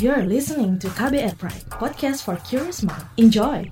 You're 0.00 0.24
listening 0.24 0.78
to 0.78 0.88
KBR 0.96 1.36
Pride, 1.36 1.68
podcast 1.68 2.24
for 2.24 2.40
curious 2.48 2.80
mind. 2.80 3.04
Enjoy! 3.20 3.68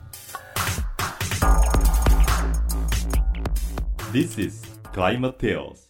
This 4.12 4.37
is 4.37 4.61
Climate 4.93 5.41
Tales. 5.41 5.88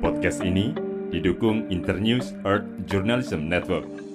Podcast 0.00 0.40
ini 0.40 0.72
didukung 1.12 1.68
Internews 1.68 2.32
Earth 2.48 2.64
Journalism 2.88 3.52
Network. 3.52 4.09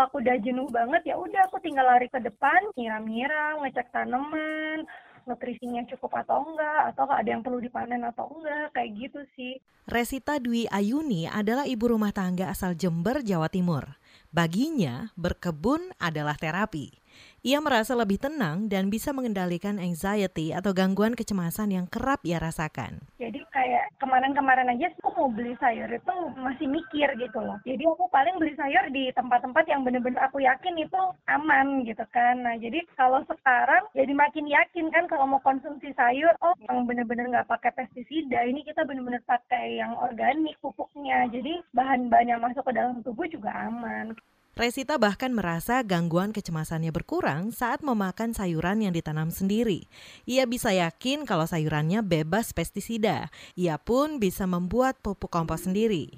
Kalau 0.00 0.16
aku 0.16 0.24
udah 0.24 0.40
jenuh 0.40 0.64
banget 0.72 1.12
ya 1.12 1.14
udah 1.20 1.44
aku 1.44 1.60
tinggal 1.60 1.84
lari 1.84 2.08
ke 2.08 2.16
depan, 2.24 2.72
nyiram-nyiram, 2.72 3.60
ngecek 3.60 3.92
tanaman, 3.92 4.88
nutrisinya 5.28 5.84
cukup 5.92 6.24
atau 6.24 6.40
enggak, 6.40 6.96
atau 6.96 7.04
ada 7.04 7.28
yang 7.28 7.44
perlu 7.44 7.60
dipanen 7.60 8.00
atau 8.08 8.32
enggak, 8.32 8.72
kayak 8.72 8.96
gitu 8.96 9.20
sih. 9.36 9.60
Resita 9.84 10.40
Dwi 10.40 10.64
Ayuni 10.72 11.28
adalah 11.28 11.68
ibu 11.68 11.84
rumah 11.84 12.16
tangga 12.16 12.48
asal 12.48 12.72
Jember, 12.80 13.20
Jawa 13.20 13.52
Timur. 13.52 14.00
Baginya, 14.32 15.12
berkebun 15.20 15.92
adalah 16.00 16.40
terapi. 16.40 16.96
Ia 17.40 17.56
merasa 17.64 17.96
lebih 17.96 18.20
tenang 18.20 18.68
dan 18.68 18.92
bisa 18.92 19.16
mengendalikan 19.16 19.80
anxiety 19.80 20.52
atau 20.52 20.76
gangguan 20.76 21.16
kecemasan 21.16 21.72
yang 21.72 21.88
kerap 21.88 22.20
ia 22.20 22.36
rasakan. 22.36 23.00
Jadi 23.16 23.40
kayak 23.48 23.96
kemarin-kemarin 23.96 24.68
aja 24.76 24.92
aku 25.00 25.08
mau 25.16 25.32
beli 25.32 25.56
sayur 25.56 25.88
itu 25.88 26.14
masih 26.36 26.68
mikir 26.68 27.08
gitu 27.16 27.40
loh. 27.40 27.56
Jadi 27.64 27.80
aku 27.88 28.12
paling 28.12 28.36
beli 28.36 28.52
sayur 28.60 28.84
di 28.92 29.08
tempat-tempat 29.16 29.64
yang 29.72 29.88
bener-bener 29.88 30.20
aku 30.20 30.44
yakin 30.44 30.76
itu 30.84 31.00
aman 31.32 31.88
gitu 31.88 32.04
kan. 32.12 32.44
Nah 32.44 32.60
jadi 32.60 32.84
kalau 32.92 33.24
sekarang 33.24 33.88
jadi 33.96 34.12
makin 34.12 34.44
yakin 34.44 34.92
kan 34.92 35.08
kalau 35.08 35.24
mau 35.24 35.40
konsumsi 35.40 35.96
sayur, 35.96 36.36
oh 36.44 36.52
yang 36.68 36.84
bener-bener 36.84 37.24
nggak 37.28 37.48
pakai 37.48 37.72
pestisida, 37.72 38.44
ini 38.44 38.60
kita 38.68 38.84
bener-bener 38.84 39.24
pakai 39.24 39.80
yang 39.80 39.96
organik 39.96 40.60
pupuknya. 40.60 41.24
Jadi 41.32 41.64
bahan-bahan 41.72 42.36
yang 42.36 42.40
masuk 42.44 42.68
ke 42.68 42.72
dalam 42.76 43.00
tubuh 43.00 43.24
juga 43.24 43.48
aman. 43.52 44.12
Resita 44.58 44.98
bahkan 44.98 45.30
merasa 45.30 45.80
gangguan 45.86 46.34
kecemasannya 46.34 46.90
berkurang 46.90 47.54
saat 47.54 47.86
memakan 47.86 48.34
sayuran 48.34 48.82
yang 48.82 48.90
ditanam 48.90 49.30
sendiri. 49.30 49.86
Ia 50.26 50.44
bisa 50.44 50.74
yakin 50.74 51.22
kalau 51.22 51.46
sayurannya 51.46 52.02
bebas 52.02 52.50
pestisida. 52.50 53.30
Ia 53.54 53.78
pun 53.78 54.18
bisa 54.18 54.50
membuat 54.50 54.98
pupuk 54.98 55.30
kompos 55.30 55.70
sendiri. 55.70 56.12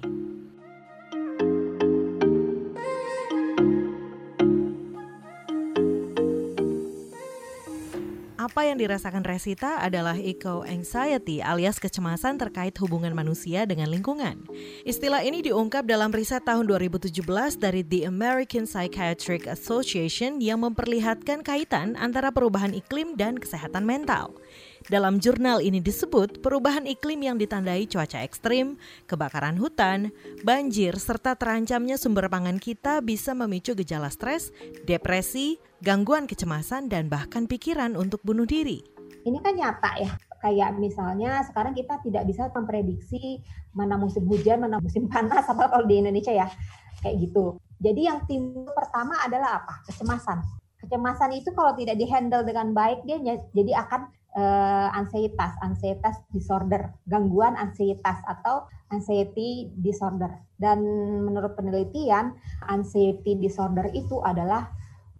Apa 8.43 8.67
yang 8.67 8.75
dirasakan 8.75 9.23
Resita 9.23 9.79
adalah 9.79 10.19
eco-anxiety 10.19 11.39
alias 11.39 11.79
kecemasan 11.79 12.35
terkait 12.35 12.75
hubungan 12.83 13.15
manusia 13.15 13.63
dengan 13.63 13.87
lingkungan. 13.87 14.43
Istilah 14.83 15.23
ini 15.23 15.39
diungkap 15.39 15.87
dalam 15.87 16.11
riset 16.11 16.43
tahun 16.43 16.67
2017 16.67 17.23
dari 17.55 17.87
The 17.87 18.03
American 18.03 18.67
Psychiatric 18.67 19.47
Association 19.47 20.43
yang 20.43 20.59
memperlihatkan 20.59 21.39
kaitan 21.39 21.95
antara 21.95 22.35
perubahan 22.35 22.75
iklim 22.75 23.15
dan 23.15 23.39
kesehatan 23.39 23.87
mental. 23.87 24.35
Dalam 24.83 25.23
jurnal 25.23 25.63
ini 25.63 25.79
disebut 25.79 26.43
perubahan 26.43 26.83
iklim 26.83 27.23
yang 27.23 27.39
ditandai 27.39 27.87
cuaca 27.87 28.19
ekstrim, 28.19 28.75
kebakaran 29.07 29.55
hutan, 29.55 30.11
banjir, 30.43 30.99
serta 30.99 31.39
terancamnya 31.39 31.95
sumber 31.95 32.27
pangan 32.27 32.59
kita 32.59 32.99
bisa 32.99 33.31
memicu 33.31 33.79
gejala 33.79 34.11
stres, 34.11 34.51
depresi, 34.83 35.55
gangguan 35.79 36.27
kecemasan, 36.27 36.91
dan 36.91 37.07
bahkan 37.07 37.47
pikiran 37.47 37.95
untuk 37.95 38.19
bunuh 38.27 38.43
diri. 38.43 38.83
Ini 39.23 39.39
kan 39.39 39.55
nyata 39.55 40.03
ya, 40.03 40.11
kayak 40.43 40.75
misalnya 40.75 41.47
sekarang 41.47 41.71
kita 41.71 42.03
tidak 42.03 42.27
bisa 42.27 42.51
memprediksi 42.51 43.39
mana 43.71 43.95
musim 43.95 44.27
hujan, 44.27 44.59
mana 44.59 44.83
musim 44.83 45.07
panas, 45.07 45.47
apa 45.47 45.71
kalau 45.71 45.87
di 45.87 46.03
Indonesia 46.03 46.35
ya, 46.35 46.51
kayak 46.99 47.23
gitu. 47.23 47.55
Jadi 47.79 48.01
yang 48.03 48.19
timbul 48.27 48.67
pertama 48.75 49.15
adalah 49.23 49.63
apa? 49.63 49.79
Kecemasan. 49.87 50.43
Kecemasan 50.83 51.31
itu 51.39 51.55
kalau 51.55 51.71
tidak 51.79 51.95
dihandle 51.95 52.43
dengan 52.43 52.75
baik 52.75 53.07
dia 53.07 53.15
jadi 53.55 53.79
akan 53.87 54.11
uh, 54.37 54.89
ansietas, 54.93 55.53
ansietas 55.61 56.21
disorder, 56.33 56.93
gangguan 57.05 57.57
ansietas 57.57 58.21
atau 58.25 58.65
anxiety 58.89 59.73
disorder. 59.77 60.41
Dan 60.57 60.83
menurut 61.25 61.57
penelitian, 61.57 62.37
anxiety 62.69 63.37
disorder 63.37 63.89
itu 63.93 64.21
adalah 64.21 64.69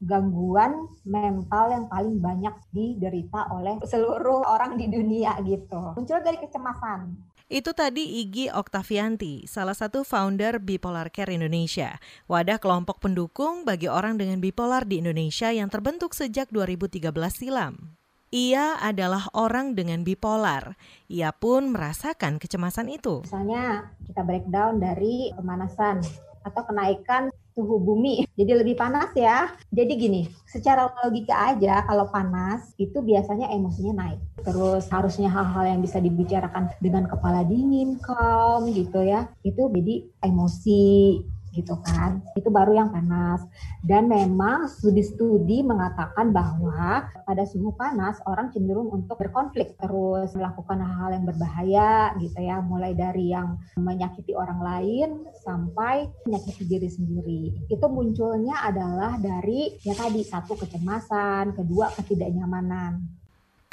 gangguan 0.04 0.92
mental 1.08 1.72
yang 1.72 1.86
paling 1.88 2.20
banyak 2.20 2.52
diderita 2.76 3.48
oleh 3.56 3.80
seluruh 3.88 4.44
orang 4.44 4.76
di 4.76 4.92
dunia 4.92 5.40
gitu. 5.48 5.96
Muncul 5.96 6.20
dari 6.20 6.38
kecemasan. 6.44 7.32
Itu 7.54 7.76
tadi 7.76 8.24
Igi 8.24 8.50
Oktavianti, 8.50 9.46
salah 9.46 9.76
satu 9.76 10.02
founder 10.02 10.58
Bipolar 10.58 11.12
Care 11.14 11.36
Indonesia, 11.38 12.02
wadah 12.26 12.58
kelompok 12.58 13.04
pendukung 13.04 13.68
bagi 13.68 13.92
orang 13.92 14.18
dengan 14.18 14.42
bipolar 14.42 14.88
di 14.88 15.04
Indonesia 15.04 15.54
yang 15.54 15.70
terbentuk 15.70 16.18
sejak 16.18 16.50
2013 16.50 17.14
silam. 17.30 18.03
Ia 18.34 18.82
adalah 18.82 19.30
orang 19.38 19.78
dengan 19.78 20.02
bipolar. 20.02 20.74
Ia 21.06 21.30
pun 21.38 21.70
merasakan 21.70 22.42
kecemasan 22.42 22.90
itu. 22.90 23.22
Misalnya 23.22 23.94
kita 24.10 24.26
breakdown 24.26 24.82
dari 24.82 25.30
pemanasan 25.38 26.02
atau 26.42 26.66
kenaikan 26.66 27.30
suhu 27.54 27.78
bumi. 27.78 28.26
Jadi 28.42 28.52
lebih 28.58 28.74
panas 28.74 29.14
ya. 29.14 29.54
Jadi 29.70 29.94
gini, 30.02 30.22
secara 30.50 30.90
logika 31.06 31.54
aja 31.54 31.86
kalau 31.86 32.10
panas 32.10 32.74
itu 32.82 33.06
biasanya 33.06 33.54
emosinya 33.54 34.02
naik. 34.02 34.20
Terus 34.42 34.90
harusnya 34.90 35.30
hal-hal 35.30 35.78
yang 35.78 35.86
bisa 35.86 36.02
dibicarakan 36.02 36.74
dengan 36.82 37.06
kepala 37.06 37.46
dingin, 37.46 38.02
calm 38.02 38.66
gitu 38.74 39.06
ya. 39.06 39.30
Itu 39.46 39.70
jadi 39.70 40.10
emosi 40.26 41.22
gitu 41.54 41.78
kan. 41.86 42.20
Itu 42.34 42.50
baru 42.50 42.74
yang 42.74 42.90
panas. 42.90 43.46
Dan 43.86 44.10
memang 44.10 44.68
studi-studi 44.68 45.62
mengatakan 45.62 46.34
bahwa 46.34 47.08
pada 47.24 47.44
suhu 47.46 47.72
panas 47.78 48.20
orang 48.26 48.50
cenderung 48.50 48.90
untuk 48.90 49.22
berkonflik 49.22 49.78
terus 49.78 50.34
melakukan 50.34 50.82
hal-hal 50.82 51.22
yang 51.22 51.26
berbahaya 51.30 51.94
gitu 52.18 52.40
ya, 52.42 52.60
mulai 52.60 52.98
dari 52.98 53.32
yang 53.32 53.56
menyakiti 53.78 54.34
orang 54.34 54.60
lain 54.60 55.10
sampai 55.46 56.10
menyakiti 56.26 56.66
diri 56.66 56.90
sendiri. 56.90 57.44
Itu 57.70 57.86
munculnya 57.88 58.66
adalah 58.66 59.22
dari 59.22 59.78
ya 59.86 59.94
tadi 59.94 60.26
satu 60.26 60.58
kecemasan, 60.58 61.54
kedua 61.54 61.94
ketidaknyamanan. 61.94 63.24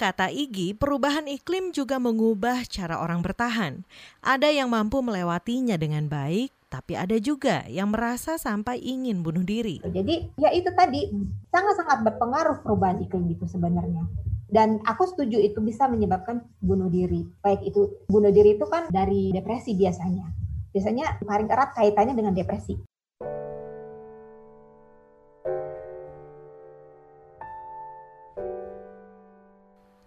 Kata 0.01 0.33
Igi, 0.33 0.73
perubahan 0.73 1.29
iklim 1.29 1.77
juga 1.77 2.01
mengubah 2.01 2.65
cara 2.65 3.05
orang 3.05 3.21
bertahan. 3.21 3.85
Ada 4.25 4.49
yang 4.49 4.73
mampu 4.73 5.05
melewatinya 5.05 5.77
dengan 5.77 6.09
baik, 6.09 6.49
tapi 6.71 6.95
ada 6.95 7.19
juga 7.19 7.67
yang 7.67 7.91
merasa 7.91 8.39
sampai 8.39 8.79
ingin 8.79 9.27
bunuh 9.27 9.43
diri. 9.43 9.83
Jadi 9.83 10.31
ya 10.39 10.55
itu 10.55 10.71
tadi 10.71 11.11
sangat-sangat 11.51 12.07
berpengaruh 12.07 12.63
perubahan 12.63 13.03
iklim 13.03 13.27
itu 13.27 13.45
sebenarnya. 13.51 14.07
Dan 14.51 14.79
aku 14.87 15.07
setuju 15.11 15.43
itu 15.43 15.59
bisa 15.59 15.91
menyebabkan 15.91 16.47
bunuh 16.63 16.87
diri. 16.87 17.27
Baik 17.43 17.67
itu 17.67 18.07
bunuh 18.07 18.31
diri 18.31 18.55
itu 18.55 18.67
kan 18.71 18.87
dari 18.91 19.35
depresi 19.35 19.75
biasanya. 19.75 20.27
Biasanya 20.71 21.23
paling 21.27 21.51
erat 21.51 21.75
kaitannya 21.75 22.15
dengan 22.15 22.35
depresi. 22.35 22.79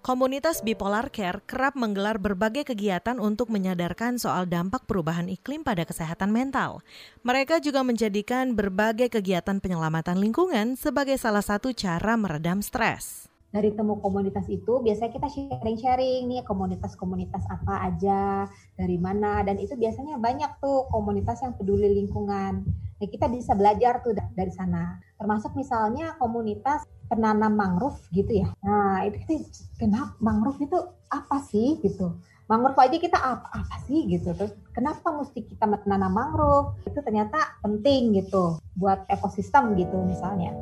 Komunitas 0.04 0.60
Bipolar 0.68 1.16
Care 1.16 1.40
kerap 1.48 1.80
menggelar 1.80 2.20
berbagai 2.20 2.68
kegiatan 2.68 3.24
untuk 3.24 3.48
menyadarkan 3.48 4.20
soal 4.20 4.44
dampak 4.52 4.84
perubahan 4.84 5.32
iklim 5.32 5.64
pada 5.64 5.88
kesehatan 5.88 6.28
mental. 6.28 6.84
Mereka 7.24 7.64
juga 7.64 7.88
menjadikan 7.88 8.52
berbagai 8.52 9.08
kegiatan 9.08 9.64
penyelamatan 9.64 10.20
lingkungan 10.20 10.76
sebagai 10.76 11.16
salah 11.16 11.40
satu 11.40 11.72
cara 11.72 12.20
meredam 12.20 12.60
stres 12.60 13.32
dari 13.54 13.70
temu 13.78 14.02
komunitas 14.02 14.50
itu 14.50 14.82
biasanya 14.82 15.14
kita 15.14 15.30
sharing-sharing 15.30 16.26
nih 16.26 16.42
komunitas-komunitas 16.42 17.46
apa 17.46 17.86
aja 17.86 18.50
dari 18.74 18.98
mana 18.98 19.46
dan 19.46 19.62
itu 19.62 19.78
biasanya 19.78 20.18
banyak 20.18 20.58
tuh 20.58 20.90
komunitas 20.90 21.46
yang 21.46 21.54
peduli 21.54 21.94
lingkungan. 22.02 22.66
Nah, 22.98 23.08
kita 23.08 23.30
bisa 23.30 23.54
belajar 23.54 24.02
tuh 24.02 24.18
dari 24.18 24.50
sana. 24.50 24.98
Termasuk 25.22 25.54
misalnya 25.54 26.18
komunitas 26.18 26.82
penanam 27.06 27.54
mangrove 27.54 28.02
gitu 28.10 28.42
ya. 28.42 28.50
Nah, 28.66 29.06
itu 29.06 29.22
kita 29.22 29.38
kenapa 29.78 30.18
mangrove 30.18 30.58
itu 30.58 30.80
apa 31.14 31.38
sih 31.46 31.78
gitu. 31.86 32.18
Mangrove 32.50 32.80
aja 32.82 32.98
kita 32.98 33.20
apa, 33.22 33.48
apa 33.54 33.76
sih 33.86 34.10
gitu. 34.10 34.34
Terus 34.34 34.58
kenapa 34.74 35.14
mesti 35.14 35.46
kita 35.46 35.70
menanam 35.70 36.10
mangrove? 36.10 36.74
Itu 36.90 37.06
ternyata 37.06 37.62
penting 37.62 38.18
gitu 38.18 38.58
buat 38.74 39.06
ekosistem 39.14 39.78
gitu 39.78 40.02
misalnya. 40.02 40.58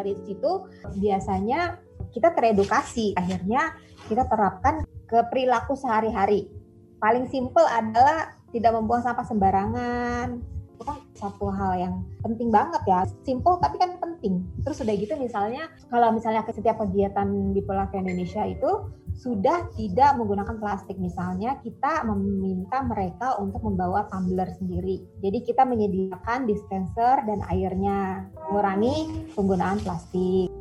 Dari 0.00 0.16
situ 0.24 0.64
biasanya 0.96 1.76
kita 2.08 2.32
teredukasi, 2.32 3.12
akhirnya 3.12 3.76
kita 4.08 4.24
terapkan 4.24 4.80
ke 5.04 5.20
perilaku 5.28 5.76
sehari-hari. 5.76 6.48
Paling 6.96 7.28
simpel 7.28 7.68
adalah 7.68 8.32
tidak 8.48 8.72
membuang 8.72 9.04
sampah 9.04 9.26
sembarangan. 9.28 10.40
Itu 10.72 10.82
kan 10.88 10.96
satu 11.12 11.52
hal 11.52 11.72
yang 11.76 11.94
penting 12.24 12.48
banget 12.48 12.80
ya. 12.88 13.04
Simple 13.28 13.60
tapi 13.60 13.76
kan 13.76 13.99
penting. 14.20 14.44
Terus 14.60 14.84
udah 14.84 14.94
gitu 15.00 15.16
misalnya 15.16 15.72
kalau 15.88 16.12
misalnya 16.12 16.44
ke 16.44 16.52
setiap 16.52 16.76
kegiatan 16.84 17.56
di 17.56 17.64
Pulau 17.64 17.88
Indonesia 17.96 18.44
itu 18.44 18.92
sudah 19.16 19.72
tidak 19.72 20.20
menggunakan 20.20 20.60
plastik. 20.60 21.00
Misalnya 21.00 21.56
kita 21.64 22.04
meminta 22.04 22.84
mereka 22.84 23.40
untuk 23.40 23.64
membawa 23.64 24.04
tumbler 24.12 24.52
sendiri. 24.60 25.00
Jadi 25.24 25.38
kita 25.40 25.64
menyediakan 25.64 26.44
dispenser 26.44 27.24
dan 27.24 27.40
airnya, 27.48 28.28
mengurangi 28.52 29.32
penggunaan 29.32 29.80
plastik. 29.80 30.52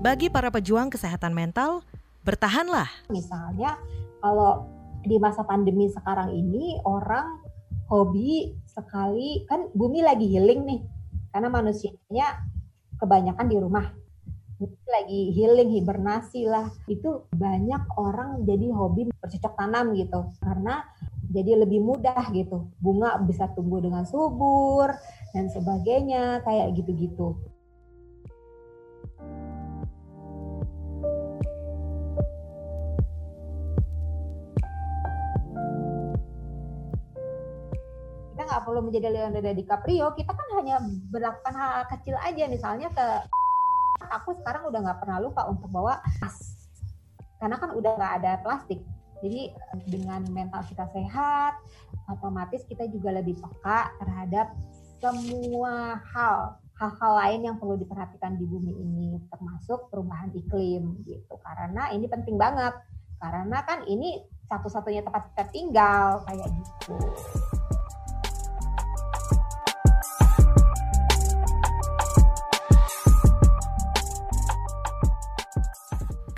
Bagi 0.00 0.32
para 0.32 0.48
pejuang 0.48 0.88
kesehatan 0.88 1.36
mental, 1.36 1.84
bertahanlah. 2.24 2.88
Misalnya 3.08 3.76
kalau 4.20 4.68
di 5.00 5.16
masa 5.16 5.44
pandemi 5.48 5.88
sekarang 5.88 6.32
ini 6.36 6.76
orang 6.84 7.40
hobi 7.88 8.52
sekali 8.68 9.42
kan 9.48 9.72
bumi 9.72 10.04
lagi 10.04 10.28
healing 10.28 10.62
nih. 10.64 10.80
Karena 11.32 11.48
manusianya 11.50 12.46
kebanyakan 13.00 13.46
di 13.48 13.56
rumah. 13.58 13.86
Lagi 14.86 15.32
healing 15.32 15.72
hibernasi 15.80 16.44
lah. 16.46 16.68
Itu 16.86 17.26
banyak 17.32 17.96
orang 17.96 18.44
jadi 18.44 18.70
hobi 18.70 19.08
bercocok 19.08 19.54
tanam 19.56 19.96
gitu. 19.96 20.30
Karena 20.38 20.84
jadi 21.30 21.64
lebih 21.64 21.80
mudah 21.80 22.28
gitu. 22.36 22.68
Bunga 22.78 23.16
bisa 23.24 23.48
tumbuh 23.56 23.80
dengan 23.80 24.04
subur 24.04 24.92
dan 25.32 25.48
sebagainya 25.48 26.44
kayak 26.44 26.76
gitu-gitu 26.76 27.38
nggak 38.50 38.66
perlu 38.66 38.80
menjadi 38.82 39.08
Leonardo 39.14 39.52
DiCaprio. 39.54 40.06
Kita 40.18 40.34
kan 40.34 40.48
hanya 40.58 40.82
melakukan 41.14 41.54
hal, 41.54 41.70
hal 41.80 41.84
kecil 41.94 42.18
aja. 42.18 42.44
Misalnya 42.50 42.90
ke 42.90 43.06
aku 44.10 44.34
sekarang 44.42 44.66
udah 44.66 44.80
nggak 44.82 44.98
pernah 44.98 45.22
lupa 45.22 45.46
untuk 45.46 45.70
bawa 45.70 46.02
tas. 46.18 46.66
Karena 47.38 47.56
kan 47.56 47.70
udah 47.72 47.94
nggak 47.94 48.14
ada 48.20 48.32
plastik. 48.42 48.82
Jadi 49.20 49.52
dengan 49.86 50.24
mental 50.32 50.64
kita 50.64 50.88
sehat 50.96 51.60
otomatis 52.08 52.64
kita 52.64 52.88
juga 52.88 53.12
lebih 53.20 53.36
peka 53.36 53.92
terhadap 54.00 54.56
semua 54.96 56.00
hal 56.12 56.56
hal-hal 56.80 57.12
lain 57.20 57.40
yang 57.44 57.56
perlu 57.60 57.76
diperhatikan 57.76 58.40
di 58.40 58.48
bumi 58.48 58.72
ini 58.72 59.20
termasuk 59.28 59.92
perubahan 59.92 60.32
iklim 60.32 61.04
gitu. 61.04 61.36
Karena 61.44 61.92
ini 61.92 62.08
penting 62.08 62.40
banget. 62.40 62.72
Karena 63.20 63.60
kan 63.68 63.84
ini 63.84 64.24
satu-satunya 64.48 65.04
tempat 65.04 65.28
kita 65.30 65.44
tinggal 65.52 66.24
kayak 66.24 66.48
gitu. 66.48 66.96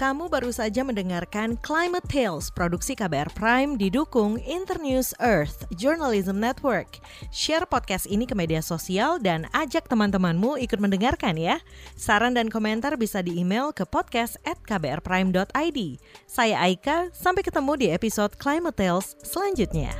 Kamu 0.02 0.26
baru 0.26 0.50
saja 0.50 0.82
mendengarkan 0.82 1.54
Climate 1.62 2.02
Tales 2.10 2.50
produksi 2.50 2.98
KBR 2.98 3.38
Prime 3.38 3.78
didukung 3.78 4.34
Internews 4.42 5.14
Earth 5.22 5.62
Journalism 5.78 6.42
Network. 6.42 6.98
Share 7.30 7.62
podcast 7.70 8.10
ini 8.10 8.26
ke 8.26 8.34
media 8.34 8.58
sosial 8.66 9.22
dan 9.22 9.46
ajak 9.54 9.86
teman-temanmu 9.86 10.58
ikut 10.58 10.82
mendengarkan 10.82 11.38
ya. 11.38 11.62
Saran 11.94 12.34
dan 12.34 12.50
komentar 12.50 12.98
bisa 12.98 13.22
di 13.22 13.38
email 13.38 13.70
ke 13.70 13.86
podcast 13.86 14.42
at 14.42 14.58
kbrprime.id. 14.66 15.78
Saya 16.26 16.58
Aika, 16.58 17.06
sampai 17.14 17.46
ketemu 17.46 17.72
di 17.78 17.86
episode 17.94 18.34
Climate 18.42 18.74
Tales 18.74 19.14
selanjutnya. 19.22 19.94